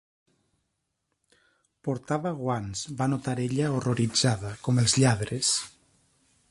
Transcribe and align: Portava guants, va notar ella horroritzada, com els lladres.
Portava 1.87 2.31
guants, 2.39 2.81
va 3.03 3.09
notar 3.15 3.35
ella 3.45 3.69
horroritzada, 3.75 4.57
com 4.69 4.85
els 4.85 4.99
lladres. 5.05 5.55